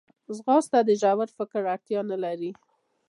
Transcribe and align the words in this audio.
ځغاسته 0.35 0.79
د 0.87 0.89
ژور 1.01 1.29
فکر 1.37 1.61
اړتیا 1.75 2.01
نه 2.11 2.17
لري 2.23 2.51